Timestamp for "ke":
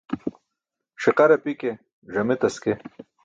1.61-1.71